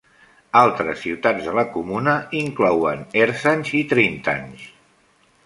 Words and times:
Altres 0.59 0.95
ciutats 1.03 1.45
de 1.49 1.53
la 1.59 1.65
comuna 1.75 2.15
inclouen 2.41 3.05
Ersange 3.27 3.79
i 3.83 3.85
Trintange. 3.95 4.69